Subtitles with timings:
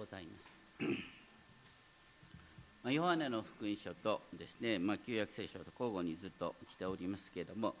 [0.00, 0.58] ございます。
[2.82, 7.74] まヨハネの福音書とですね、まあ、旧約聖書と交互にずっと来ておりますけれども、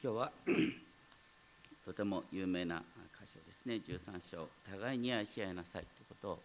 [0.00, 0.32] 今日は
[1.84, 2.84] とても有名な
[3.20, 6.38] 箇所ですね、13章、互いに愛し合いなさいということを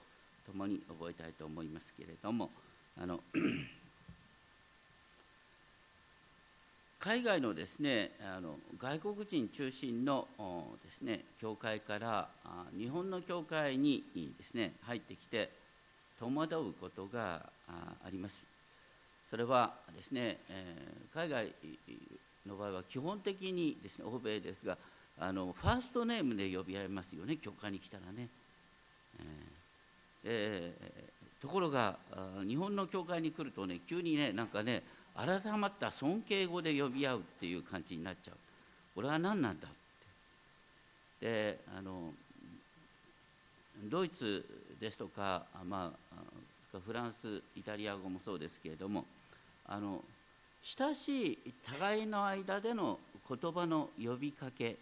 [0.48, 2.50] 共に覚えたいと思いますけれども、
[3.00, 3.22] あの
[7.04, 10.28] 海外のですねあの外国人中心の
[10.86, 12.30] ですね教会から
[12.78, 14.04] 日本の教会に
[14.38, 15.50] ですね入ってきて
[16.20, 18.46] 戸惑うことがあります。
[19.32, 20.76] それはですね、え
[21.16, 21.48] 海外
[22.46, 24.78] の場合は基本的にですね欧米ですが
[25.20, 28.28] あのファーストネームで呼び合いますよね教会に来たらね。
[30.24, 31.98] えーえところが
[32.48, 34.84] 日本の教会に来るとね急にねなんかね
[35.16, 38.38] 改まった尊敬語で呼び合うっていう感じになっちゃう
[38.96, 39.72] これは何なんだっ
[41.20, 42.14] てであの
[43.84, 44.46] ドイツ
[44.80, 45.92] ですとか、ま
[46.74, 49.06] あ、フランスイタリア語もそうですけれども
[49.66, 50.04] あの
[50.64, 54.78] 親しい互いの間での言葉の呼びかけ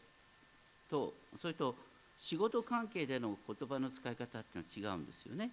[0.90, 1.76] とそれと
[2.18, 5.52] 仕事関係での言葉の使い方っていうのは違うんですよね。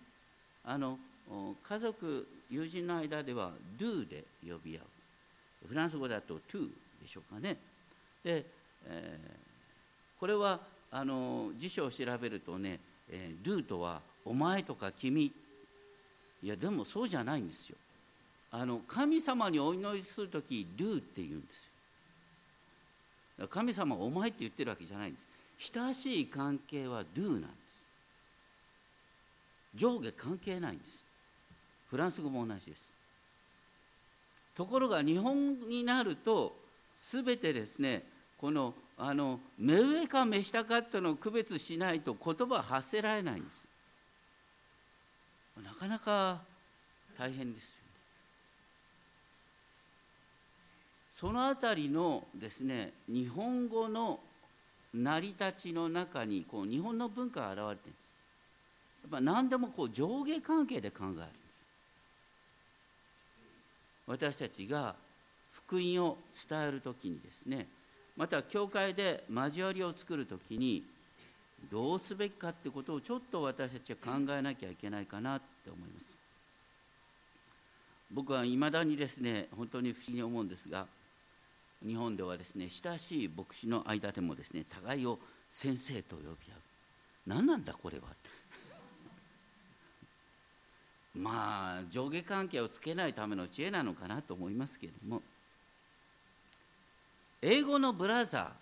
[0.65, 0.99] あの
[1.63, 4.85] 家族友人の間では do で呼び合う。
[5.69, 6.69] フランス語だと to
[7.03, 7.57] でしょうかね。
[8.23, 8.45] で、
[8.87, 9.47] えー
[10.19, 10.61] これは
[10.91, 15.33] あの辞書を調べるとね、えー do とはお前とか君。
[16.43, 17.77] いやでもそうじゃないんですよ。
[18.53, 21.69] あの神様にお祈りする時 do って言うんです
[23.39, 23.49] よ。
[23.49, 25.27] 神様お前って言ってるわけじゃないんです。
[25.59, 27.51] 親しい関係は do なんです。
[29.75, 30.96] 上下関係ないんです。
[31.91, 32.93] フランス語も同じです。
[34.55, 36.57] ところが日本になると
[36.97, 38.03] 全てですね
[38.39, 43.69] このあの目上か目下かっていうのを区別しないと言葉は発せられないんです。
[45.63, 46.41] なかなか
[47.19, 47.77] 大変ですよね。
[51.13, 54.21] そのあたりのですね日本語の
[54.95, 57.95] 成り立ちの中にこう日本の文化が現れてるんです。
[59.03, 61.46] やっぱ何でもこう上下関係で考える。
[64.07, 64.95] 私たちが
[65.53, 66.19] 福音を
[66.49, 67.67] 伝える時にですね
[68.17, 70.85] また教会で交わりを作る時に
[71.71, 76.15] どうすべきかってことをちょっと私たちは考えなきゃいけないかなって思います。
[78.13, 80.87] 僕はいまだにですね本当に不思議に思うんですが
[81.85, 85.19] 日本ではですね親しい牧師の間でもですね互いを
[85.51, 86.37] 先生と呼び合う。
[87.27, 88.05] 何なんだこれは。
[91.17, 95.23] まあ上下関係をつけないための知恵なのかなと思いますけれども。
[97.43, 98.53] 英語のブラザ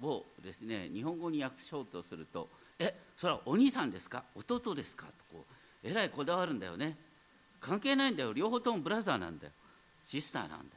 [0.00, 4.24] ーをですね日本語に訳しようとすると「えそれはお兄さんですか？
[4.34, 5.44] 弟ですか?」とこ
[5.82, 6.96] うえらいこだわるんだよね。
[7.60, 8.32] 関係ないんだよ。
[8.32, 9.52] 両方ともブラザーなんだよ。
[10.04, 10.70] シスターなんだよ。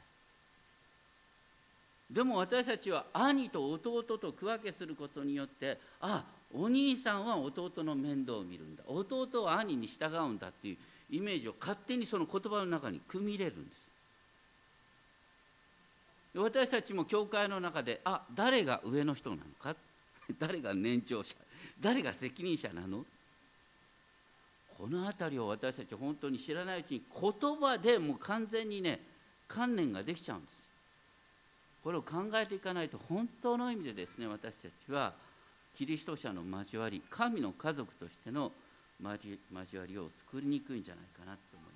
[2.10, 8.84] でも私たちは兄と弟と区分けすることによってあお兄さんは弟の面倒を見るんだ。
[8.86, 10.78] 弟は兄に従うんだっていう
[11.14, 13.84] イメージを勝手にその言葉の中に組み入れるんです。
[16.36, 19.76] 私たちも教会の中であ誰が上の人なのか？
[20.40, 21.36] 誰が年長者？
[21.80, 23.04] 誰が責任者なの？
[24.76, 28.98] この辺りを私たち本当に知らないうちに言葉でもう完全にね
[29.46, 30.64] 観念ができちゃうんです。
[31.84, 35.12] これを考えていかないと本当の意味でですね私たちは
[35.76, 38.50] キリスト者の交わり神の家族としての
[39.02, 41.70] 交わりを作りにくいんじゃないかなと思いま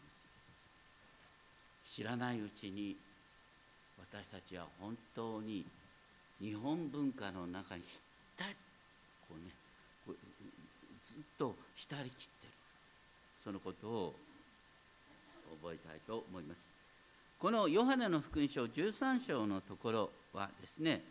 [1.85, 1.95] す。
[1.95, 2.97] 知らないうちに
[3.99, 5.65] 私たちは本当に
[6.41, 7.83] 日本文化の中に
[8.37, 8.55] 浸り
[9.29, 9.51] こうね
[10.07, 10.17] こう
[11.07, 12.53] ずっと浸りきってる。
[13.45, 14.15] そのことを
[15.63, 16.61] 覚えたいと思います。
[17.39, 21.03] このヨハネの福音書13章のところはですね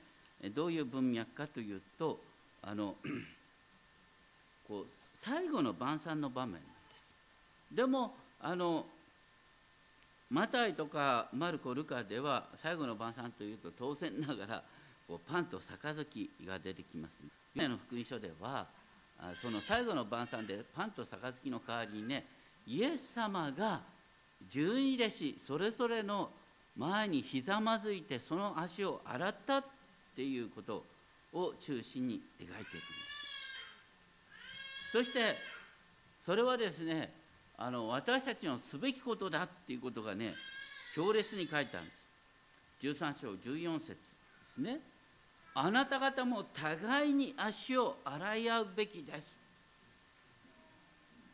[0.53, 2.19] どういう文脈かというと
[2.61, 2.95] あの
[4.67, 4.85] こう
[5.17, 7.05] 最後の晩餐の場面なんです。
[7.75, 8.85] でもあの
[10.29, 14.63] マタイとかマルコ・ルカでは最後の晩餐というと当然ながら
[15.07, 17.23] こうパンと杯が出てきます
[17.55, 18.67] ヨネの福音書では
[19.41, 22.25] その最後の晩餐でパンと杯の代わりにね
[22.67, 23.81] イエス様が
[24.47, 26.29] 十二弟子それぞれの
[26.75, 29.63] 前にひざまずいてその足を洗ったっ
[30.15, 30.83] ていうこと
[31.33, 33.16] を中心に描いていくんです。
[34.91, 35.35] そして
[36.19, 37.11] それはですね
[37.57, 40.33] あの私たちのすべきことだっていうことがね
[40.95, 41.97] 強烈に書いてあるんです。
[43.03, 43.95] 13章14節で
[44.55, 44.79] すね。
[45.55, 49.37] あなた方も互いに足を洗い合うべきです。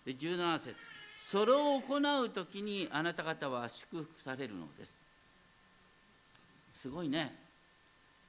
[0.06, 0.76] で17節。
[1.20, 4.94] それを行う時にあなた方は祝福されるのです。
[6.76, 7.34] すごいね。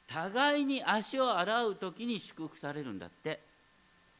[0.09, 3.54] 互いに足を洗う時に祝福されるんだって。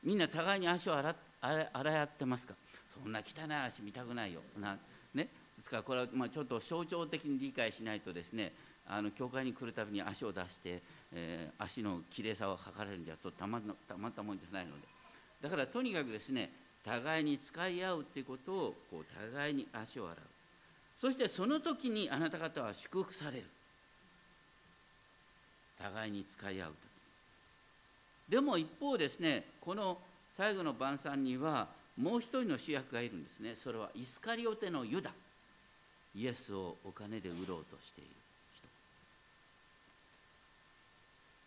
[0.05, 2.55] みんな互いに足を洗洗ってますか？
[3.03, 4.41] そんな汚い足見たくないよ。
[4.61, 4.77] な、
[5.15, 8.53] ね、ですからこれはまちょっと象徴的に理解しないとですね
[8.87, 14.87] あの教会に来るたびに足を出して、えー、足のきれいさを測れるんじゃとたまたまったもんじゃないので。
[15.43, 16.51] だからとにかくですね
[16.85, 20.17] 互いに使い合うっていうことをこう互いに足を洗う。
[21.01, 23.45] そしてその時にあなた方は祝福される。
[25.79, 26.77] 互いに使い合う時
[28.29, 29.99] でも一方ですねこの
[30.31, 33.55] 最後の晩餐にはもう一人の主役がいるんですね。
[33.55, 35.12] それはイスカリオテのユダ。
[36.17, 38.11] イエスをお金で売ろうとしている
[38.56, 38.69] 人。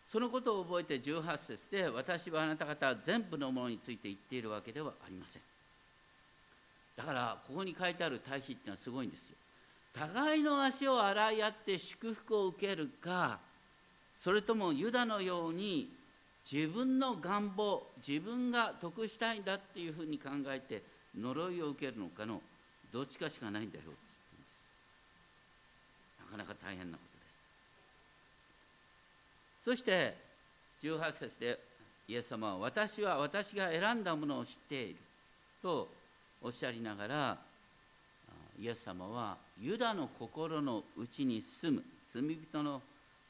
[0.06, 5.42] そのことを覚えて18節で私はあなた方全部のものについて言っているわけではありません。
[6.96, 9.36] だからここに書いてある対比っていうのはすごいんですよ。
[9.92, 13.38] 互いの足を洗い合って祝福を受けるか
[14.16, 15.90] それともユダのように
[16.50, 20.82] 自分の願望自分が得したいんだっていうふうに考えて
[21.18, 22.40] 呪いを受けるのかの
[22.90, 24.46] どっちかしかないんだよって言ってるんで
[26.16, 26.32] す。
[26.32, 27.30] なかなか大変なことで
[29.70, 29.76] す。
[29.76, 30.16] そして
[30.82, 31.58] 18節で
[32.08, 34.96] イエス様は私は私が選んだものを知っている。
[35.62, 35.90] と
[36.40, 37.38] おっしゃりながら
[38.58, 42.80] イエス様はユダの心の内に住む罪人の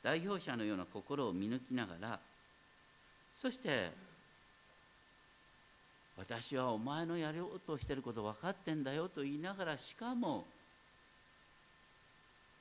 [0.02, 2.20] 代表者のような心を見抜きながら
[3.40, 3.90] そして
[6.16, 10.44] 私はお前のやろうとしてること分かってんだよと言いながらしかも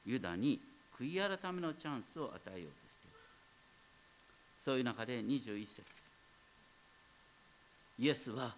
[0.06, 0.60] ユダに
[1.00, 3.18] 悔い改めのチャンスを与えようとしている。
[4.64, 5.84] そういう中で21節。
[8.00, 8.54] イエスは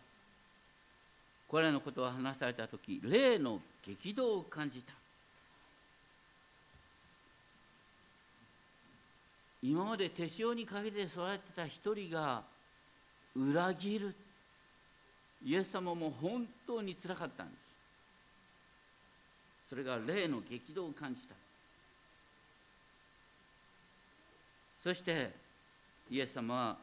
[1.48, 4.99] これらのことを話された時霊の激動を感じた。
[9.62, 12.44] 今まで手塩にかけて育てた一人が
[13.36, 14.16] 裏切る。
[15.46, 17.54] イエス様も本当につらかったんで
[19.66, 19.70] す。
[19.70, 21.36] それが霊の激動を感じた。
[24.82, 25.32] そして
[26.10, 26.78] イエス様は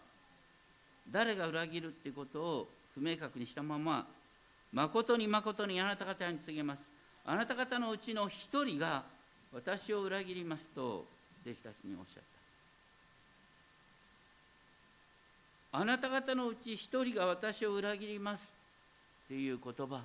[1.11, 4.07] 誰が裏切るっていうことを不明確にしたまま
[4.73, 6.91] 誠に誠にあなた方に告げます。
[7.25, 9.03] あなた方のうちの一人が
[9.53, 11.05] 私を裏切りますと
[11.45, 12.36] 弟子たちにおっしゃった。
[15.79, 18.51] あなた方のうち一人が私を裏切ります
[19.27, 20.01] っていう言葉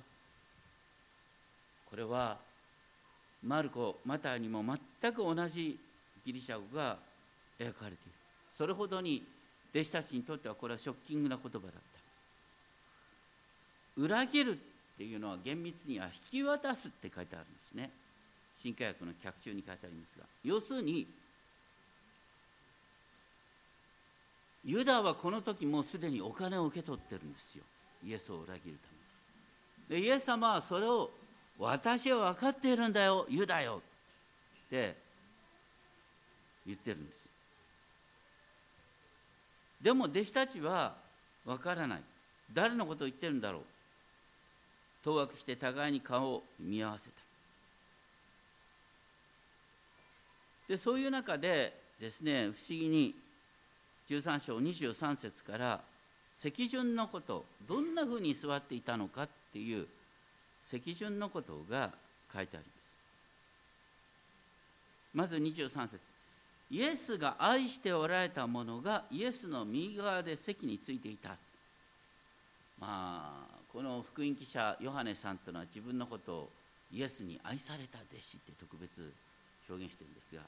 [1.88, 2.36] これは
[3.42, 4.62] マルコマタイにも
[5.00, 5.78] 全く同じ
[6.26, 6.98] ギリシャ語が
[7.58, 7.96] 描かれている。
[8.52, 9.22] それほどに
[9.74, 11.78] 弟子たちにとってはこれはショッキングな言葉だった。
[13.96, 14.54] 裏切るっ
[14.98, 17.90] ていうのは厳密には引き渡すって書いてあるんですね。
[18.58, 21.06] 新科学の脚中に書いてありますが要するに
[24.64, 27.64] ユダはこの時もうすでにお金を受け取ってるんですよ。
[28.04, 28.88] イエスを裏切るた
[29.90, 30.02] めに。
[30.02, 31.10] でイエス様はそれを
[31.58, 33.26] 私は分かっているんだよ。
[33.28, 33.82] ユダよ。
[34.66, 34.96] って
[36.66, 37.16] 言ってるんです。
[39.82, 40.94] でも弟子たちは
[41.44, 42.00] 分からない。
[42.52, 43.62] 誰のことを言ってるんだろう。
[45.04, 47.12] 当惑して互いに顔を見合わせた。
[50.68, 53.14] でそういう中でですね不思議に
[54.12, 55.80] 13章23節から
[56.34, 59.86] 席順のことどんなふうに座っていたのかっていう
[60.60, 61.90] 席順のことが
[62.34, 62.82] 書いてあります。
[65.14, 66.00] まず23節。
[66.70, 71.36] イエスが愛しておられた者がイエスの右側で席についていた。
[72.80, 76.48] まあこの福音記者ヨハネさんというのは自分のことを
[76.92, 79.12] イエスに愛された弟子って特別
[79.68, 80.42] 表現してるんですが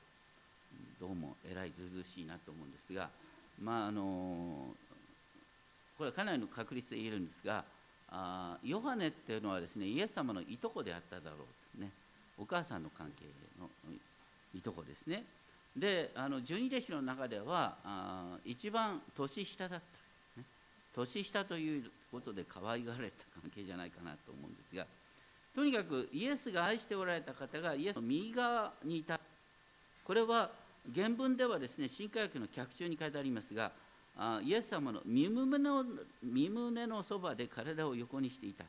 [1.00, 3.09] どうもえらいずうずうしいなと思うんですが
[3.62, 4.75] まああの
[5.96, 7.64] これはかなりの確率で言えるんですが
[8.11, 11.37] あヨハネっていうのはですねイエス様のいとこであっただろ
[11.78, 11.90] うね。
[12.38, 13.25] お母さんの関係
[13.61, 13.68] の
[14.54, 15.25] いとこですね。
[15.76, 20.46] であの十二弟子の中ではあ一番年下だった、ね、
[20.94, 24.87] 年下ということで可愛がられた関係じゃないかなと思うんですが
[25.54, 29.18] とにかくイエスが愛しておられた方がイエスの右側にいた。
[30.04, 30.50] これは
[30.95, 33.73] 原文ではですね新科学の脚中に書いてありますが
[34.17, 35.85] あイエス様の身胸の
[36.23, 38.64] 身胸のそばで体を横にしていた。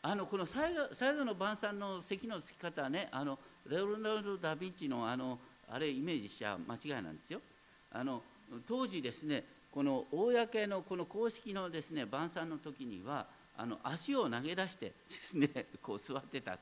[0.00, 3.38] あのこの最後最後の晩餐の席のつき方はねあの
[3.68, 5.38] レオナルド・ダ・ヴィンチのあの
[5.70, 7.40] あれイメージしちゃ間違いなんですよ。
[7.92, 8.22] あの
[8.66, 15.48] 当時ですねこの公のこの公式のですね晩餐の時にはあの足を投げ出してですね
[15.82, 16.58] こう座ってた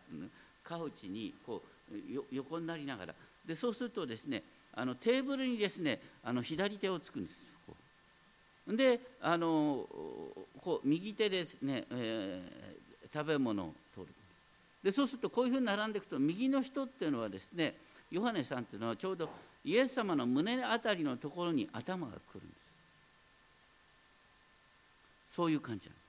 [0.65, 1.63] カウチにこ
[1.93, 1.95] う
[2.33, 3.15] 横になりながら
[3.47, 4.43] でそうするとですね
[4.75, 7.43] あのテーブルにですねあの左手をつくんです。
[8.69, 9.87] であの
[10.61, 14.13] こう右手ですね、えー、食べ物を取る。
[14.83, 17.75] でそうするとこういうふうに並んでいくと右の人っていうのはですね
[18.11, 19.29] ヨハネさんっていうのはちょうど
[19.65, 22.55] イエス様の胸あたりのところに頭が来るんで
[25.29, 25.35] す。
[25.35, 26.01] そういう感じなんで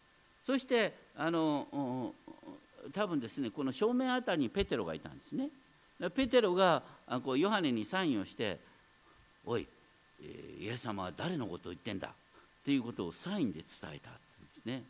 [0.42, 0.46] す。
[0.46, 2.14] そしてあの
[2.94, 5.50] 多分ですねこの正面あたりにペテロがいたんですね。
[6.16, 6.84] ペテロが
[7.24, 8.60] こうヨハネにサインをして
[9.46, 9.68] 「おい
[10.60, 12.12] イエス様は誰のことを言ってんだ」っ
[12.64, 14.20] ていうことをサインで伝えたんで
[14.62, 14.84] すね。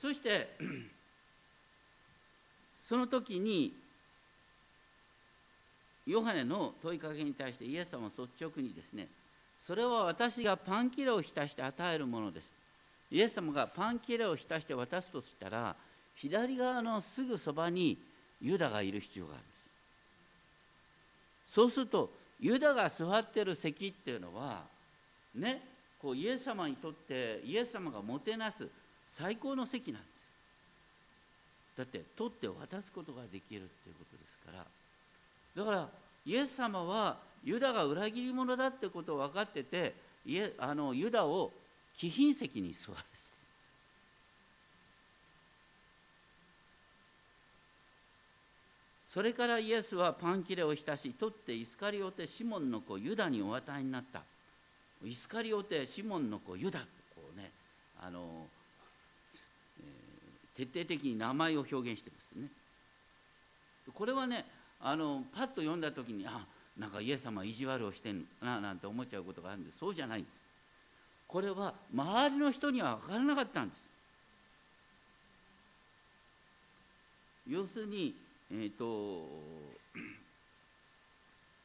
[0.00, 0.56] そして
[2.82, 3.72] その時に
[6.06, 9.08] ヨハネの問いかけに対してイエス様は率直にですね
[9.60, 12.50] それは私がパン切れを浸して与えるものです。
[13.12, 15.76] イエス様がパン切れを浸して渡すとしたら
[16.16, 17.98] 左側のすぐそばに
[18.42, 19.42] ユダがいる必要がある。
[19.42, 19.52] んで
[21.48, 24.64] すそうするとユダが座ってる席っていうのは
[25.34, 25.62] ね
[26.00, 28.66] こうイエス様にとってイエス様がもてなす
[29.06, 30.12] 最高の席なんです。
[31.78, 34.66] だって取って渡すことができるっていうことですから。
[35.54, 35.88] だから
[36.24, 39.94] イエス様はユダが裏切り者だってことを分かってて
[40.58, 41.52] あのユダを
[41.98, 43.31] 貴賓席に座らせ
[49.12, 54.22] それからイエスはパン切れを浸し取ってイスカリオテシモンの子ユダにお与えになった。
[55.04, 56.86] イスカリオテシモンの子ユダこ
[57.34, 57.50] うね
[58.00, 58.46] あの、
[59.78, 62.48] えー、徹底的に名前を表現してますね。
[63.92, 64.46] これはね
[64.80, 66.46] あのパッと読んだ時にあ
[66.78, 69.78] なんかイエス様意地悪をしてんななんて思っちゃうことがあるんです。
[69.80, 70.40] そうじゃないんです。
[71.28, 73.78] これは周りの人には分からなかったんです。
[77.46, 78.14] 要するに、
[78.54, 79.24] えーと、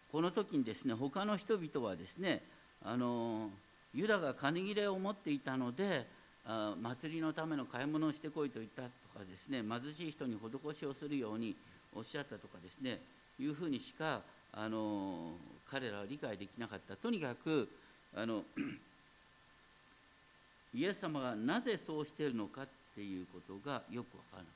[0.09, 2.41] この時にですね他の人々はですね
[2.81, 3.49] あの
[3.93, 6.07] ユダが金切れを持っていたので
[6.45, 8.89] あ祭りのための買い物をしてこいと言ったと
[9.19, 10.39] かですね貧しい人に施
[10.79, 11.57] しをするように
[11.93, 13.01] おっしゃったとかですね
[13.37, 14.21] いうふうにしか
[14.53, 15.31] あの
[15.69, 16.95] 彼らは理解できなかった。
[16.95, 17.67] とにかく
[18.15, 18.45] あの
[20.73, 24.51] イエス様がなぜそうしているのかっていうことがよく分からなかった。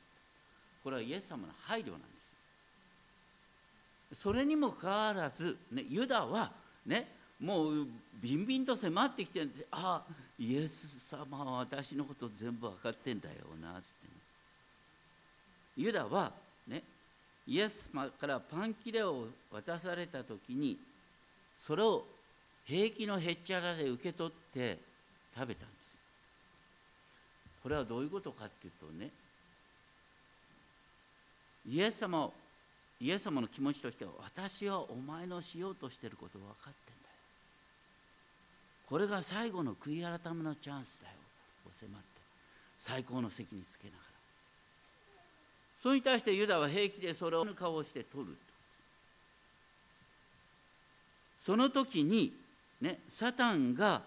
[0.83, 2.20] これはイエス様の配慮なんです。
[4.13, 6.51] それにもかかわらず、ね、ユダは
[6.85, 7.07] ね
[7.39, 7.87] もう
[8.21, 9.65] ビンビンと迫ってきてるんです。
[9.71, 13.83] ああイエス様は私のこと全部分かってんだよなって、
[15.77, 16.31] ユダは
[16.67, 16.83] ね
[17.47, 20.77] イエス様からパン切れを渡された時に
[21.59, 22.05] それを
[22.65, 24.77] 平気のへっちゃらで受け取って
[25.35, 25.81] 食べたんです。
[27.63, 29.09] これはどういうことかっていうとね
[31.69, 32.33] イエス様を
[33.01, 36.75] イエス様の気持ちとしては私はお前のしようとしてること分かってんだよ。
[38.87, 41.15] これが最後の悔い改めのチャンスだよ。
[41.71, 42.05] 迫って。
[42.77, 44.03] 最高の席につけながら。
[45.81, 48.37] それに対してユダは平気でそれを顔をして取る
[51.39, 52.31] その時に
[52.79, 54.03] ねサタンが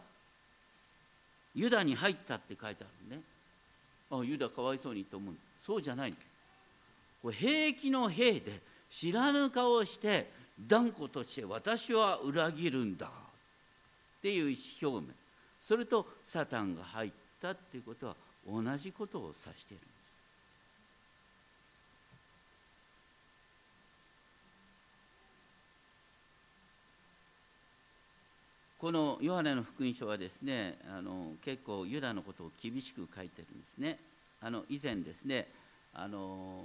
[1.53, 3.23] ユダに入ったって書いてあるね。
[4.13, 5.35] あユダかわいそうにと思う。
[5.61, 6.15] そうじゃない
[7.21, 10.31] これ平気の兵で知らぬ顔をして
[10.69, 13.11] 断固として私は裏切るんだっ
[14.23, 15.13] ていう意思表明。
[15.61, 17.11] それとサタンが入っ
[17.43, 18.15] たっていうことは
[18.49, 19.83] 同じことを指している
[28.79, 33.99] このヨハネの福音書はですねあの結構ユダのことを厳しく書いてるんですね。
[34.41, 35.49] あの以前ですね
[35.95, 36.63] あの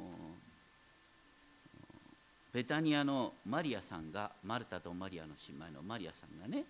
[2.54, 6.64] ベタニアのマリアさんがマルタとマリアの姉妹のマリアさんがね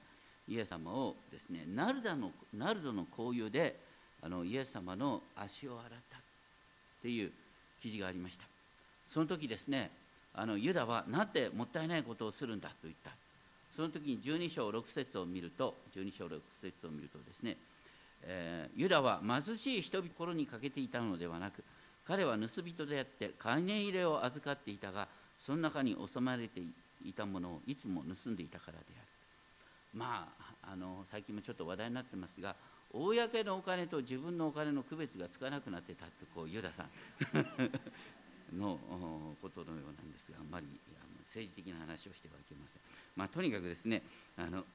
[0.47, 3.79] イエス様をですねナルダのナルドの香油で
[4.21, 6.21] あのイエス様の足を洗ったっ
[7.01, 7.31] ていう
[7.81, 8.45] 記事がありました。
[9.07, 9.89] その時ですね
[10.33, 13.11] あのユダはなんてもったいないことをするんだと言った。
[13.75, 17.55] その時に12章6節を見ると12章6節を見るとですね、
[18.23, 21.63] えー、ユダは貧しい人々にかけていたのではなく
[22.05, 25.07] 彼は盗人であって金入れを預かっていたが
[25.39, 26.61] その中に収まれて
[27.05, 29.07] いたものをいつも盗んでいたからである。
[29.93, 30.29] ま
[30.63, 32.55] ああの最近もちょっと話題になってますが
[32.93, 36.89] 公のお金と自分のお金の区別がつかなくなってたってこうユダさん。
[38.57, 38.79] の
[39.41, 40.65] ことのようなんですがあんまり
[41.23, 42.81] 政治的な話をしてはいけません。
[43.15, 44.01] まあ、とにかくですね
[44.37, 44.65] あの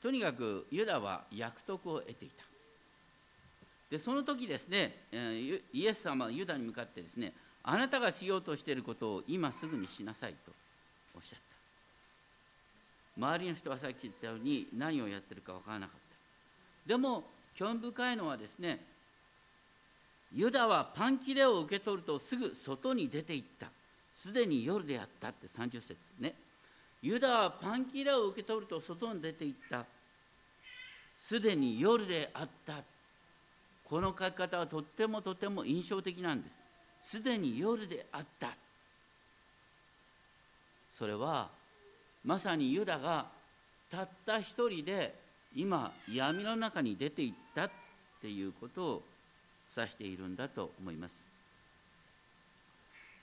[0.00, 2.44] とにかくユダは約束を得ていた。
[3.90, 4.94] でその時ですね
[5.72, 10.52] イエス様はユダに向かってですねあなたがしようとしていることを今すぐにしなさいと
[11.14, 11.48] おっしゃった。
[13.20, 16.00] 周りの人はさっき言ったように何をやってるか分からなかっ
[16.86, 16.88] た。
[16.88, 17.24] でも
[17.56, 18.78] 興味深いのはですね
[20.32, 23.68] ユダはパン切れを受け取るとすぐ外に出て行った。
[24.14, 26.34] すでに夜であったって30節ね。
[27.02, 29.84] ユダはパン切れを受け取ると外に出て行った。
[31.18, 32.82] すでに夜であった
[33.88, 36.50] この書き方はとってもとても印象的なんで
[37.02, 37.16] す。
[37.18, 38.50] すでに夜であった。
[40.90, 41.48] それは
[42.24, 43.26] まさにユダが
[43.90, 45.14] たった一人で
[45.54, 47.70] 今闇の中に出ていったっ
[48.20, 49.02] ていうことを
[49.74, 51.16] 指しているんだと思います。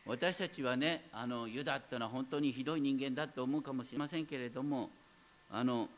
[0.07, 4.89] 私たちはねあのユダっていうのは本当にひどい人間だと思うかもしれませんけれども
[5.51, 5.89] あの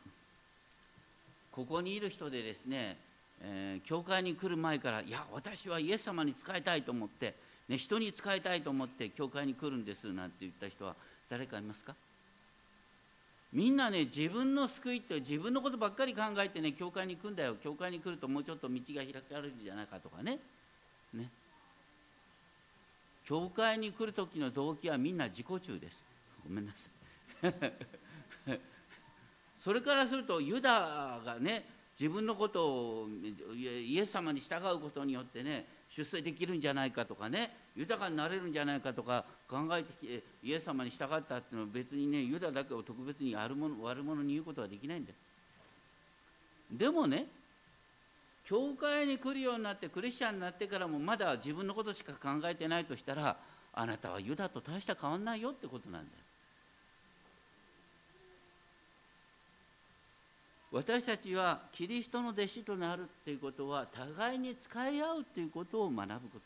[1.51, 2.97] ここにいる人でですね
[3.41, 7.36] えー、教会に来る前からいや私はイエス様に仕えたいと思って、
[7.67, 10.96] ね、人に仕えたいと思って教会に来るんですなんて言った人は
[11.29, 11.96] 誰かいますか？
[13.53, 17.56] みんなね自分の救いって自分のことばっかり考えてね教会に行くんだよ。
[17.63, 20.39] 教会に来るともうちょっと道が開かれるんじゃないかとかね。
[21.13, 21.29] ね。
[23.25, 26.03] 教会に来る時の動機はみんな自己中です。
[26.48, 26.89] ごめんなさ
[28.50, 28.53] い。
[29.58, 31.65] それからするとユダがね
[32.00, 33.08] 自分のことを
[33.56, 45.16] イエス様に従うことによってね出世できるんじゃないかとかね豊かになれるんじゃないかとか考えてきてイエス様に従ったっていうのは別にねユダだけを特別に悪者悪者に言うことはできないんだよ。
[46.72, 47.25] でもね
[48.46, 53.36] 教会に来るようになってクリスチャンになってからもまだ自分のことしか考えてないとしたら
[53.74, 56.26] あなたはユダと大した変わんないよってことなんだよ。
[60.71, 66.41] 私たちはキリストの弟子となるっていうことは互いに使い合うっていうことを学ぶこと。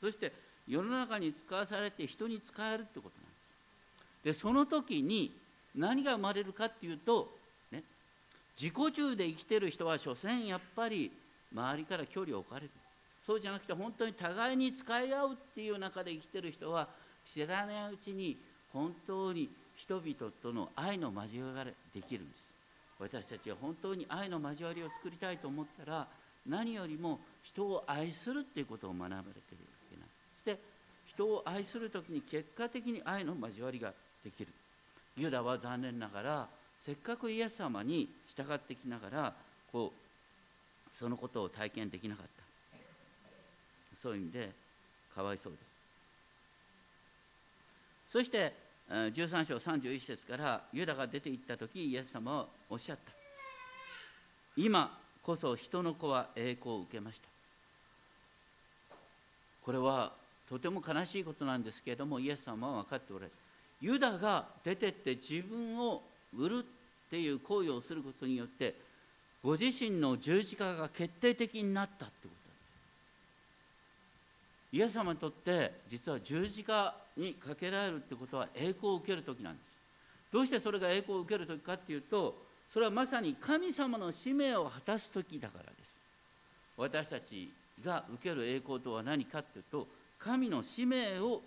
[0.00, 0.32] そして
[0.66, 4.38] 世の中に使わされて人に使えるってことなんです。
[4.38, 5.32] でその時に
[5.74, 7.30] 何が生まれるかっていうと、
[7.70, 7.82] ね、
[8.60, 11.10] 自己中で生きてる人は所詮やっぱり
[11.52, 12.70] 周りから距離を置かれる。
[13.26, 16.88] そうじゃなくて本当に互いに使い合うっていう中で生きてる人は
[17.26, 18.38] 知らないうちに
[18.72, 22.47] 本当に人々との愛の交わりができるんです。
[22.98, 26.06] 私たちは本当に愛の交わりを作りたいと思ったら
[26.46, 29.40] 何よりも人を愛するっていうことを学ばれているわ
[29.90, 30.58] けなんそして
[31.06, 33.92] 人を愛する時に結果的に愛の交わりが
[34.24, 34.48] できる。
[35.16, 39.32] ユダは残念ながらせっかくイエス様に従ってきながら
[39.72, 42.42] こうそのことを体験できなかった。
[44.00, 44.50] そういう意味で
[45.14, 45.62] かわいそうです。
[48.08, 53.12] そして13章31節からユダが出て行った時イエス様はおっしゃった。
[54.56, 57.28] 今こそ人の子は栄光を受けました。
[59.62, 60.12] これは
[60.48, 63.32] とても悲しいことなんですけれどもイエス様は分かっておられる。
[63.80, 66.02] ユダが出てって自分を
[66.36, 68.74] 売るっていう行為をすることによって
[69.42, 72.37] ご自身の十字架が決定的になったってこと。
[74.72, 79.68] イエス様にとって実は十字架にかけられるってことは栄光を受ける時なんです。
[80.30, 82.36] どうしてそれが栄光を受ける時かっていうと
[82.72, 85.94] それはまさに神様の使命を果たす時だからです。
[86.76, 87.50] 私たち
[87.84, 89.86] が受ける栄光とは何かっていうと
[90.18, 91.40] 神の使命を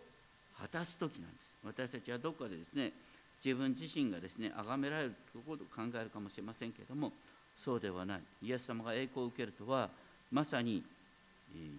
[0.59, 1.55] 果たす時なんです。
[1.63, 2.91] 私たちはどこかでですね
[3.43, 7.11] 自分自身がですね崇められるということを考えるかもしれませんけれども
[7.55, 8.21] そうではない。
[8.43, 9.89] イエス様が栄光を受けるとは
[10.31, 10.83] まさに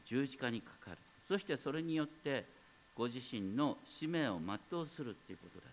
[0.07, 0.97] 十字架にかかる。
[1.29, 2.45] そしてそれによって
[2.97, 4.39] ご自身の使命を
[4.71, 5.67] 全うするということだ。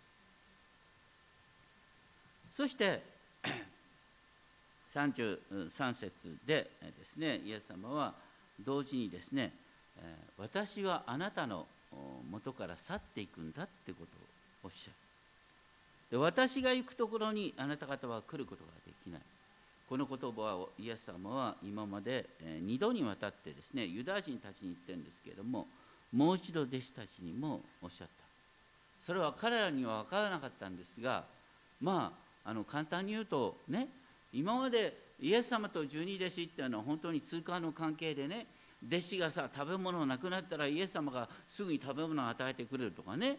[2.51, 3.01] そして
[4.91, 8.13] 33節でですねイエス様は
[8.59, 9.53] 同時にですね
[10.37, 11.67] 私はあなたの
[12.29, 14.05] 元から去っていくんだってことを
[14.63, 14.93] おっしゃる。
[16.11, 19.21] で私が行くところにあなた方は来ることができない。
[19.89, 25.65] この言葉をイエス様は今まで2度にわたってですねユダヤ人たちに言ってるんですけれども
[26.13, 28.29] もう一度弟子たちにもおっしゃった。
[29.01, 31.23] それは彼らには分からなかったんですが
[31.81, 32.13] ま
[32.45, 33.87] ああの簡単に言うとね
[34.31, 38.45] 今までイエス様と十二弟子っていうのは本当に通過の関係でね
[38.87, 43.37] 弟子がさ食べ物なくなったらイエス様がすぐに食べ物を与えてくれるとかね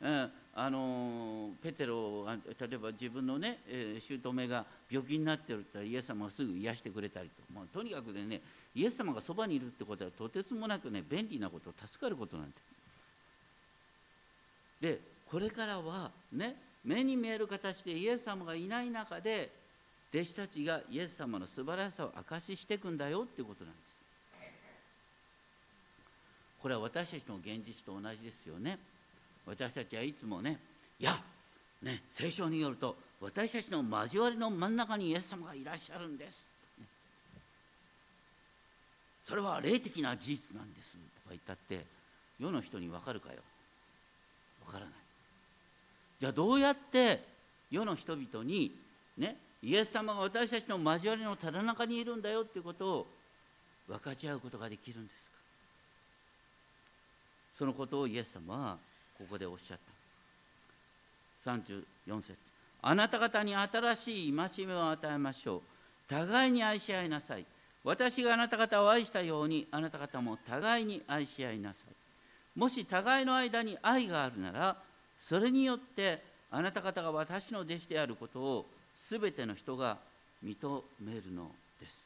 [0.00, 3.58] うんあのペテロ例えば自分のね、
[4.00, 8.40] 姑が病気になってるってイエス様がすぐ癒してくれたりと、まあ、とにかくでね
[8.74, 12.52] イエス様がそばにいるってことはとてつもなくね便利なこと助かることなんて。
[14.80, 14.98] で
[15.30, 19.50] これからはね目に見える形でイエス様がいない中で
[20.12, 24.00] 弟子たちがイエス様の素晴らしさを証ししていくんだよっていうことなんです。
[26.60, 28.78] これは私たちの現実と同じですよね。
[29.46, 30.58] 私たちはいつもね
[30.98, 31.18] いや
[31.82, 36.46] ね聖書によると私たちの交わりの真ん中にイエス様がいらっしゃるんです、
[39.22, 41.84] それは霊的な事実なんですとか言ったって
[42.38, 43.36] 世の人に分かるかよ。
[44.64, 44.94] 分からない。
[46.18, 47.22] じゃあどうやって
[47.70, 48.74] 世の人々に
[49.18, 53.06] ねイエス様が私たちの交わりのただ中にいるんだよっていうことを
[53.86, 55.36] 分かち合うことができるんですか。
[57.54, 58.78] そのことをイエス様は
[59.20, 59.78] ここでおっしゃっ
[61.44, 61.50] た。
[61.50, 62.36] 34節。
[62.80, 65.60] あなた方に新しい戒めを与えましょう。
[66.08, 67.44] 互いに愛し合いなさい。
[67.84, 72.58] 私があなた方を愛したようにあなた方も互いに愛し合いなさい。
[72.58, 74.76] もし互いの間に愛があるなら
[75.18, 79.98] それによってあなた方が私の弟子であることを全ての人が
[80.42, 81.98] 認めるのです。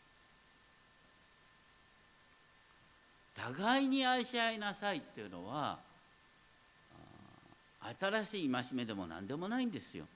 [3.37, 5.79] 互いに愛し合いなさいっていうのは
[8.01, 10.07] 新しい戒めでも何でもないんですよ。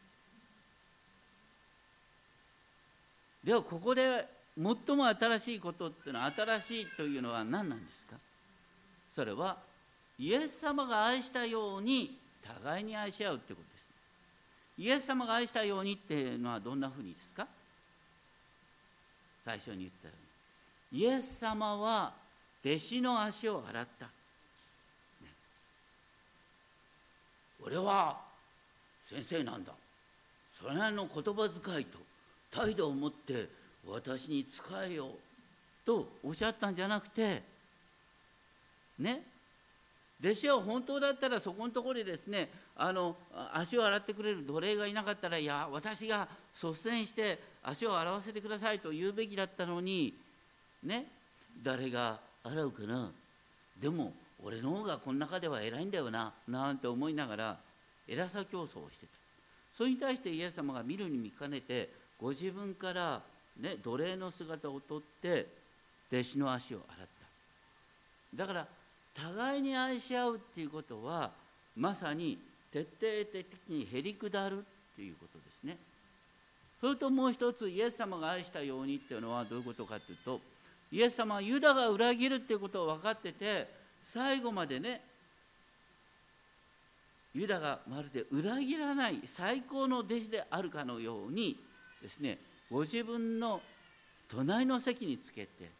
[3.45, 4.27] ではここで
[4.57, 8.17] 最も新しいことっていうのは新しいというのは何なんですか？
[9.09, 9.57] それは
[10.19, 13.87] イエス様が愛したように互いに愛し合うってことです。
[14.79, 17.47] イエス様が愛したようにっていうのはどんなふうにですか？
[19.45, 20.15] 最初に言ったよ
[20.93, 21.01] うに。
[21.03, 22.13] イエス様は
[22.65, 24.09] 弟子の足を洗った、
[27.69, 28.17] ね、俺は
[29.07, 29.73] 先生なんだ。
[30.61, 31.99] それなりの言葉遣いと
[32.51, 33.49] 態度を持って
[33.87, 35.11] 私に仕えよ
[35.85, 37.43] とおっしゃったんじゃなくて
[38.99, 39.23] ね。
[40.21, 43.15] 弟子は本当だったらそこのところでですねあの
[43.53, 46.27] 足を洗ってくれる奴隷がいなかったらいや私が
[46.61, 50.15] 率先して足を洗わせてくださいと言うべきだったのに
[50.83, 51.07] ね。
[51.63, 53.11] 誰が洗うかな。
[53.81, 57.57] でも俺の方がこの中では偉いんだよななんて思いながら
[58.07, 59.13] 偉さ競争をしてた
[59.75, 63.21] それに対してイエス様が見るに見かねてご自分から、
[63.61, 65.47] ね、奴隷の姿をとって
[66.13, 67.07] 弟子の足を洗っ
[68.35, 68.67] ただから
[69.15, 71.31] 互いに愛し合うっていうことは
[71.77, 72.39] まさに
[72.73, 74.61] 徹底的にへりくだるっ
[74.97, 75.77] ていうことですね。
[76.81, 80.41] それともう一つイエス様が愛したようにっていうのはどういうことかっていうと
[80.93, 83.69] イエス様はユダが裏切るっていうことを分かってて
[84.09, 85.03] 最後までね
[87.35, 91.59] ユダがまるで裏切らない最高の弟子であるかのように
[92.03, 92.39] ですね
[92.71, 93.61] ご自分の
[94.31, 95.71] 隣の席につけて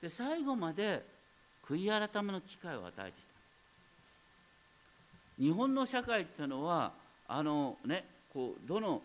[0.00, 1.04] で最後まで
[1.66, 3.18] 悔い改めの機会を与えていた。
[5.42, 6.92] 日本の社会っていうのは
[7.26, 9.02] あのねこうどの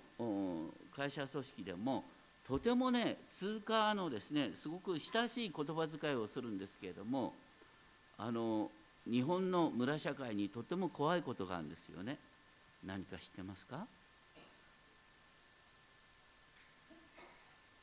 [0.95, 2.03] 会社組織でも
[2.47, 7.33] とてもね通貨のですねすごく親しい言葉遣いをするんですけれども
[8.17, 8.69] あの
[9.09, 12.17] 日本の村社会にとても怖いことがあるんですよね。
[12.85, 13.85] 何か知ってますか？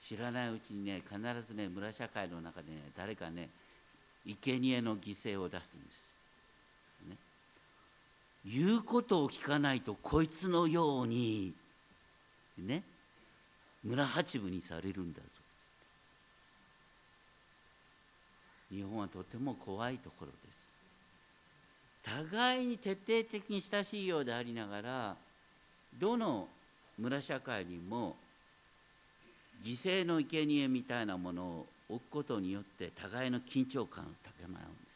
[0.07, 3.49] 知らないうちにね必ずね村社会の中でね誰かね
[4.27, 6.11] 生贄の犠牲を出すんです、
[7.09, 7.17] ね、
[8.45, 11.55] 言うことを聞かないとこいつのように
[12.59, 12.83] ね
[13.83, 15.34] 村八分にされるんだぞ。
[18.71, 20.55] 日本はとても怖いところです。
[22.05, 25.17] 互いに徹底的に親しいようでありながら
[25.99, 26.49] どの
[26.99, 28.17] 村社会にも
[29.65, 34.95] 犠牲の生贄みたいなものを置くことによって互いの緊張感を高め合うんです。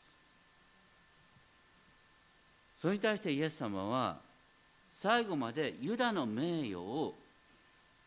[2.81, 4.18] それに対してイエス様は
[4.92, 7.14] 最後までユダの名誉を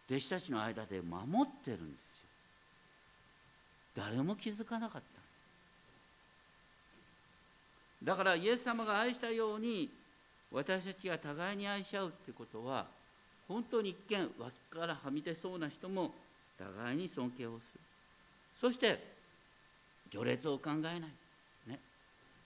[0.10, 2.18] 弟子たちの間で守ってるんですよ。
[3.96, 5.11] 誰も気づかなかった。
[8.04, 9.90] だからイエス様が愛したように
[10.52, 12.86] 私たちが互いに愛し合うってことは
[13.48, 16.12] 本当に一見脇からはみ出そうな人も
[16.58, 17.80] 互いに尊敬をする。
[18.60, 19.00] そして
[20.10, 21.00] 序列を考えない、
[21.68, 21.80] ね、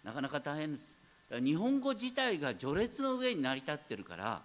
[0.03, 0.81] なかなか大変で
[1.31, 1.41] す。
[1.41, 4.41] 日本語自体が序列の上に成り立ってるから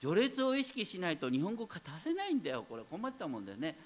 [0.00, 1.72] 序列を意識しないと日本語語
[2.04, 2.64] れないんだよ。
[2.68, 3.76] これ困ったもんだよね。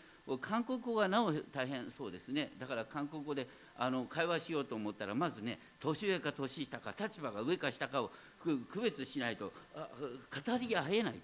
[0.40, 2.52] 韓国語がなお大変そうですね。
[2.58, 3.46] だから韓国語で
[3.76, 11.14] あの会話しようと思ったらまずね年上か年下か立場が上か下かを区別しないと語り合えない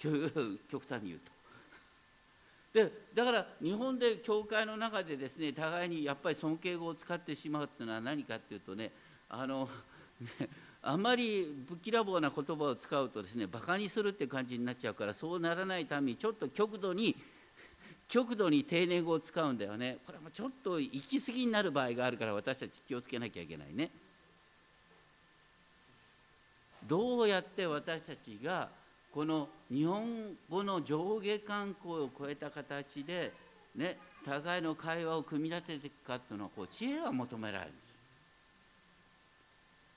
[0.00, 1.36] 極端に言うと。
[2.72, 8.92] でだから日本で教会の中でですね互いにやっぱり尊敬語を使ってしまうっていうのは何かっていうとね
[9.28, 9.68] あの
[10.38, 10.48] ね
[10.88, 17.16] あまりぶっきらぼうな言葉を使うとですねバカにするって感じになっちゃうからそうならないためにちょっと極度に
[18.06, 19.98] 極度に丁寧語を使うんだよね。
[20.06, 23.90] これもちょっと行き過ぎになる場合があるから私たち気をつけなきゃいけないね。
[26.86, 28.68] どうやって私たちが
[29.12, 33.32] この日本語の上下関係を超えた形で
[33.74, 37.72] ね互いの会話を組み立てていくかっていうのはこう知恵が求められる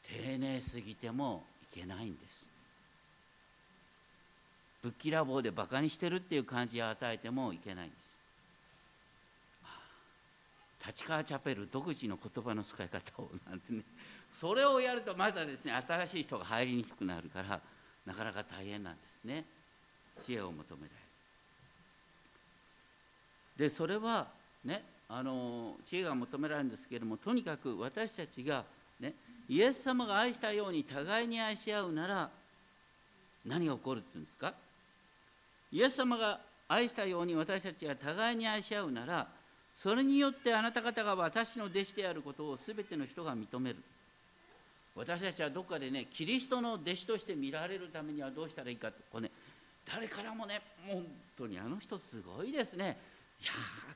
[0.10, 2.46] 丁寧すぎてもいけないんです。
[4.82, 8.10] ぶっきらぼうでバカにしてるっていう感じを与えてもいけないんです。
[10.88, 13.82] 立川チャペル独自の言葉の使い方をなんてね
[14.34, 17.60] それをやるとまたですね新しい人が入りにくくなるから
[18.06, 19.44] なかなか大変なんですね。
[20.26, 20.90] 知恵を求められ
[23.58, 23.70] る。
[23.70, 24.28] でそれは
[24.64, 28.64] ねあの知恵が求められるんですけれどもとにかく私たちが
[29.02, 29.14] ね
[29.50, 32.30] イエス様が愛したように互いに愛し合うなら
[33.46, 34.54] 何が起こるっていうんですか？
[35.72, 39.28] イエス様が愛したように私たちが互いに愛し合うなら
[39.76, 43.78] それによってあなた方が私の弟子であることを全ての人が認める。
[44.96, 49.32] 私たちはどこかでねキリストの弟子として見られるためにはどうしたらいいかとこう、ね、
[49.92, 51.04] 誰からもね本
[51.38, 52.98] 当にあの人すごいですね。
[53.42, 53.52] いや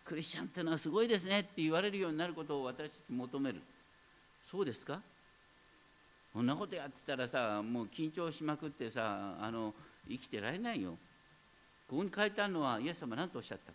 [0.05, 3.61] クリスチャンっていうのはすごいですねって言われるようになることを私たち求める。
[4.49, 5.01] そうですか？
[6.33, 9.73] こんなことやってたらさもう緊張しまくってさあの
[10.09, 10.97] 生きてられないよ。
[11.87, 13.71] ここに書いてあるのはイエス様何とおっしゃった。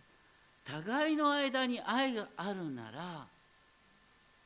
[0.73, 3.27] 互いの間に愛があるなら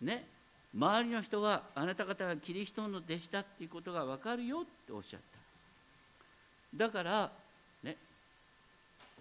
[0.00, 0.26] ね
[0.74, 6.86] 周りの人はあなた方がキリストの弟子だっていうことが分かるよっておっしゃった。
[6.86, 7.30] だから
[7.82, 7.96] ね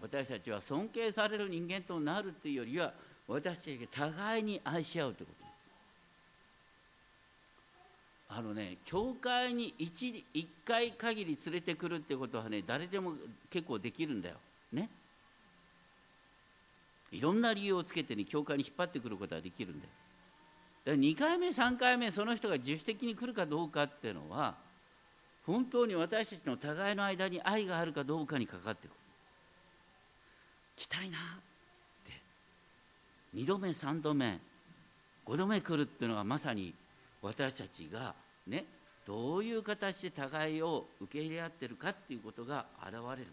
[0.01, 2.93] 私たちは尊敬される人間となるっていうよりは
[3.27, 5.40] 私たちが互いに愛し合うということ。
[8.33, 13.13] あのね教会に 1, 1回限り連れてくるってことはね誰でも
[13.49, 14.35] 結構できるんだよ。
[14.71, 14.89] ね。
[17.11, 19.91] いろんな理由をつけてね教会に引っ張ってくることができるんだよ。
[20.85, 24.55] だから2回目3回目その人が自主的に来るかどうかっていうのは
[25.45, 28.95] 本当に私たちの互いの間に愛があるかどうかにかかってくる。
[30.77, 31.21] 来たいなっ
[32.05, 32.13] て。
[33.35, 34.39] 2度目3度目
[35.25, 36.73] 5度目来るっていうのがまさに
[37.21, 38.13] 私たちが
[38.47, 38.65] ね
[39.05, 43.31] どういう形で互いを受け入れ合ってるかっていうことが現れるんです。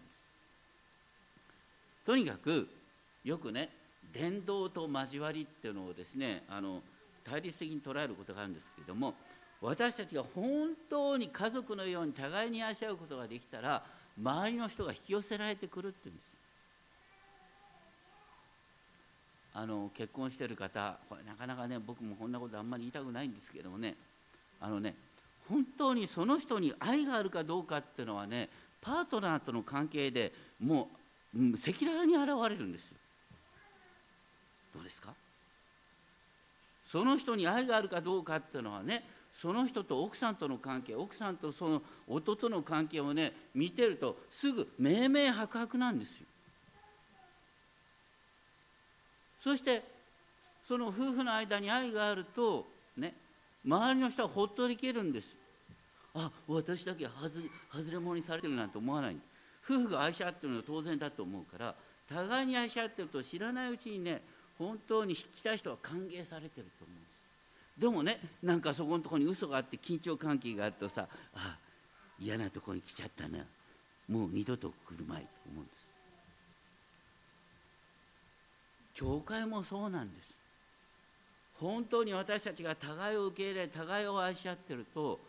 [2.04, 2.68] とにかく
[3.24, 3.68] よくね
[4.12, 6.82] 伝道と交わりっていうのをですねあの
[7.22, 9.14] 対立的に捉えることがあるんですけれども
[9.60, 13.82] 私たちが本当に家族のように互いに愛し合うことができたら
[14.18, 16.37] 周りの人が引き寄せられてくるっていうんです。
[19.54, 23.96] あの結婚してる方これなかなかね僕もこんなことあんまり言いたくないんですけどもね。
[24.60, 24.94] あのね
[25.48, 28.48] 本当にその人に愛があるかどうかっていうのはね
[28.80, 30.90] パートナーとの関係でも
[31.34, 32.96] う赤裸々に現れるんですよ。
[34.74, 35.14] どうですか？
[36.84, 39.02] その人に愛があるかどうかっていうのはね
[39.34, 46.26] その人と奥さんとの関係奥さんとその夫との関係をね見てるとすぐ明々白々なんですよ。
[49.42, 49.82] そして
[50.64, 53.14] その夫婦の間に愛があるとね
[53.64, 55.34] 周りの人はほっとできるんです。
[56.14, 59.16] あ私だけ外れ者にされてるなんて思わない。
[59.64, 61.74] 夫婦が愛し合ってるのは当然だと思うから
[62.08, 64.22] 互いに愛し合ってると知らないうちにね
[64.58, 67.06] 本当に来たい人は歓迎されてると思うんで
[67.76, 67.80] す。
[67.80, 71.56] でもねなんかそこのところに嘘があって緊張関係があるとさあ
[72.18, 73.44] 嫌なところに来ちゃったな。
[74.08, 75.88] もう二度と来るまいと思うんです。
[78.98, 80.34] 教会もそうなんです。
[81.60, 85.20] 本当に私たちが互いを受け入れ互いを愛し合ってると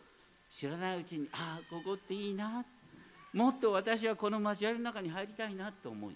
[0.50, 2.64] 知らないうちにああここっていいな。
[3.32, 6.10] もっと私はこの交わりの中に入りたいなと思う。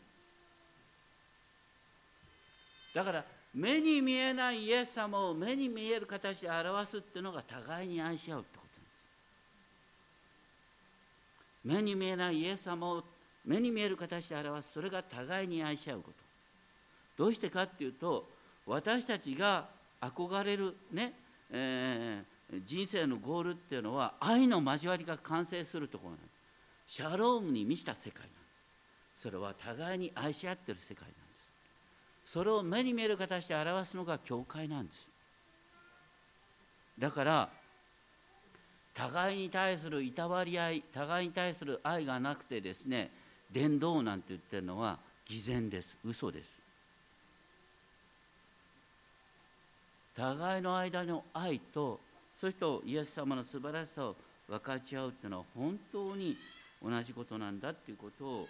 [2.92, 8.64] だから目に見えないイエス様を目に見える形で表すっていうのが互いに愛し合うってこ
[11.62, 11.86] となんです。
[11.86, 13.04] 目に見えないイエス様を
[13.44, 14.72] 目に見える形で表す。
[14.72, 16.23] それが互いに愛し合うこと。
[17.16, 18.28] どうしてかっていうと
[18.66, 19.68] 私たちが
[20.00, 21.12] 憧れるね、
[21.50, 26.34] えー、人生のゴールっていうのは愛の交わりが完成するところなんです。
[26.96, 28.34] シャロームに満ちた世界なんで
[29.16, 29.22] す。
[29.22, 31.18] それは互いに愛し合ってる世界なんで
[32.24, 32.32] す。
[32.32, 35.06] それを目に見える形で表すのが教会なんです。
[36.98, 37.48] だから
[38.94, 43.10] 互いに対するいたわり合い互いに対する愛がなくてですね
[43.50, 45.96] 伝道なんて言ってるのは偽善です。
[46.04, 46.63] 嘘です。
[50.24, 52.00] 互いの間の愛と
[52.32, 54.16] そしてイエス様の素晴らしさを
[54.48, 56.36] 分かち合うっていうのは本当に
[56.82, 58.48] 同じことなんだっていうことを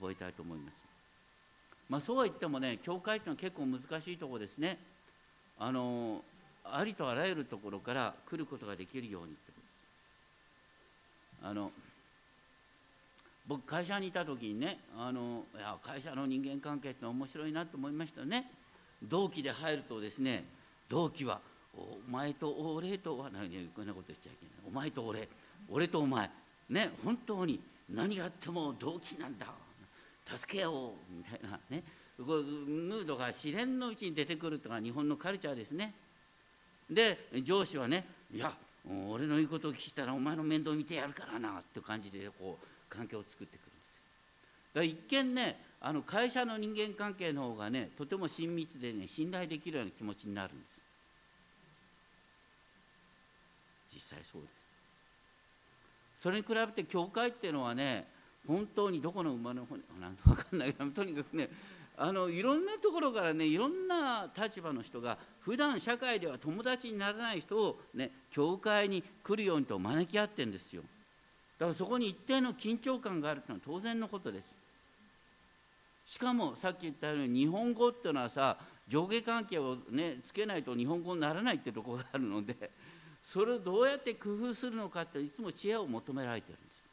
[0.00, 0.82] 覚えたいと思います。
[1.88, 4.78] まあ、そうは言ってもね教会っていうのは結構難しいところですね。
[5.58, 6.24] あの
[6.64, 9.66] ありとあらゆるところから来ることができるようにってことで
[11.44, 11.48] す。
[11.48, 11.70] あの
[13.46, 18.50] 僕会社にいた時にねあのいや会社の人間関係って面白いなと思いましたね
[19.00, 20.55] 同期で入るとですね
[20.88, 21.40] 同期は
[21.74, 24.54] お前と俺とは何こんなこと言っちゃいけない。
[24.66, 25.28] お前と俺。
[25.68, 26.30] 俺とお前。
[26.70, 27.60] ね本当に。
[27.90, 29.46] 何があっても同期なんだ。
[30.26, 30.92] 助け合おう。
[31.10, 31.58] みたいな。
[31.70, 31.82] ね。
[32.18, 35.92] ムードが自然のうちに出てくるとか日本のカルチャーですね。
[36.90, 38.52] で上司はねいや
[39.08, 44.00] 俺の言うことを聞いたらお前の面倒見てやるからなっていう感じでこう環境を作ってくるんですよ。
[44.74, 50.75] だから一見ねあの会社の人間関係の方がねとても親密でね信頼できるような気持ちになるんです
[54.06, 54.52] 実際そうです。
[56.16, 58.06] それに比べて教会っていうのはね
[58.46, 60.72] 本当にどこの馬の骨なんと分かんない。
[60.72, 61.48] け どとにかくね
[61.96, 70.82] あのいろんなところからねいろんな立場の人が普段社会では友達にならない人をね教会に来るようにと招き合ってるんですよ。
[71.58, 74.52] だからそこに一定の緊張感があるというのは当然のことです。
[76.06, 82.70] しかもさっき言ったように日本語っていうのはさ上下関係をねつけないと日本語にならないってとこがあるので
[83.26, 86.86] それをどうやって工夫するのかっていつも知恵を求められてるんです。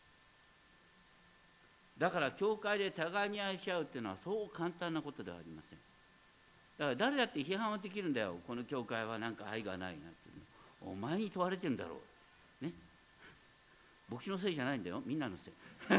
[1.95, 5.79] だから教会で互いに愛し合うっていうのはそう簡単なことではありません。
[6.79, 8.37] だから誰だって批判はできるんだよ。
[8.47, 10.29] この教会はなんか愛がないなって。
[10.29, 10.31] い
[10.81, 12.01] うのお前に問われてるんだろ
[12.63, 12.65] う。
[12.65, 12.71] ね。
[14.09, 15.03] 牧師のせいじゃないんだよ。
[15.05, 15.53] みんなのせい。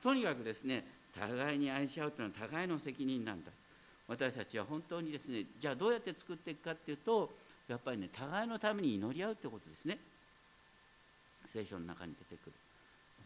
[0.00, 0.86] とにかくですね
[1.18, 3.50] 互いに愛し合うというのは互いの責任なんだ。
[4.12, 7.30] 私たちは本当にですねじゃあどうやって作っていくかっていうと
[7.66, 9.98] やっぱりね互いのために祈り合うってことですね。
[11.46, 12.52] 聖書の中に出てくる。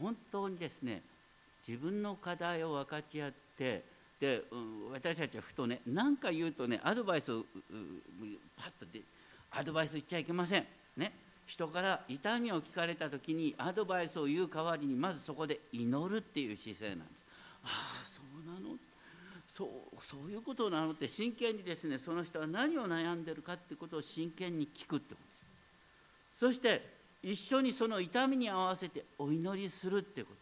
[0.00, 1.02] 本当にですね
[1.66, 3.82] 自分の課題を分かち合って
[4.20, 7.44] で、うん、私たちはふとね何か言うとねアドバイスを
[8.56, 9.00] パッとで
[9.50, 10.66] アドバイス言っちゃいけません。
[10.96, 11.12] ね。
[11.46, 17.24] 人から痛みを聞かれた時にアドバイスを言う代わりにまずそこで祈るっていう姿勢なんです。
[17.64, 17.95] あ
[19.56, 19.68] そう
[20.04, 25.32] そういうことなのって真剣にですねその人は何を悩んでるかってことを真剣に聞くってことで
[26.34, 26.40] す。
[26.40, 26.82] そして
[27.22, 30.40] 一緒にその痛みに合わせてお祈りするってことで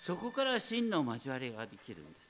[0.00, 0.06] す。
[0.06, 2.28] そこから真の交わりができるんです。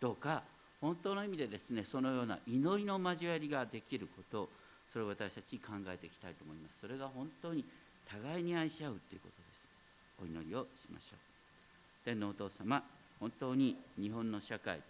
[0.00, 0.44] どうか
[0.80, 4.48] 本当の意味でですねそのような祈りの交わりができること
[4.92, 6.78] それを私たちに考えていきたいと思います。
[6.82, 7.64] それが本当に
[8.08, 9.64] 互いに愛し合うということです。
[10.22, 12.04] お祈りをしましょう。
[12.04, 12.80] 天皇お父様
[13.20, 14.80] 本当に日本の社会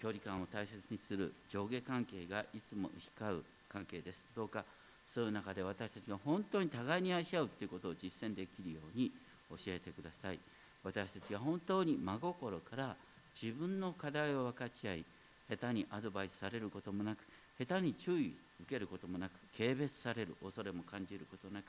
[0.00, 4.24] 距離感を大切にする上下関係がいつも光う関係です。
[4.34, 4.64] どうか
[5.08, 9.10] そういう中で私たちが本当に互いに愛し合うということを実践できるように
[9.50, 10.38] 教えてください。
[10.82, 12.96] 私たちが本当に真心から
[13.40, 15.04] 自分の課題を分かち合い
[15.48, 17.18] 下手にアドバイスされることもなく
[17.58, 21.64] 下手に注意受けることもなく軽蔑される恐れも感じることなく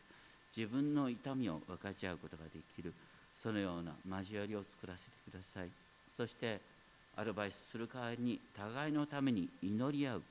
[0.55, 2.93] 自分の痛みを分かち合うことができる。
[3.37, 5.69] そのような交わりを作らせてください。
[6.15, 6.59] そして
[7.15, 10.21] アドバイスする代わりに互いのために祈り合う。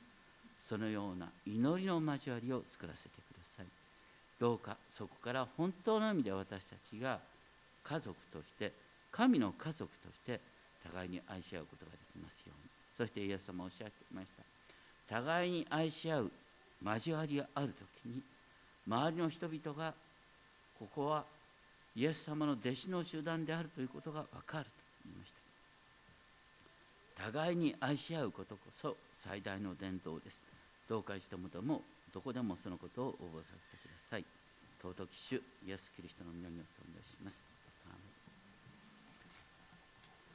[0.58, 3.66] そのような祈りの交わりを作らせてください。
[4.40, 7.20] どうかそこから本当の意味で私たちが
[7.84, 8.72] 家族として
[9.12, 10.40] 神の家族として
[10.82, 12.70] 互いに愛し合うことができますように。
[12.96, 14.42] そしてイエス様おっしゃっていました。
[15.14, 16.30] 互いに愛し合う
[16.84, 17.68] 交わりがある
[18.02, 18.20] 時に
[18.88, 19.94] 周りの人々が
[20.78, 21.24] ここは
[21.96, 24.70] イエス様の弟子の集団であるということが分かると
[25.06, 25.32] 言いまし
[27.16, 27.24] た。
[27.24, 30.38] 互いに愛し合うことこそ最大の伝統です。
[30.88, 31.80] どうかしてもとも
[32.12, 34.24] どこでもそのことを応募させてください。
[34.82, 37.55] 尊き主イエス・キリストの皆によってお願いします。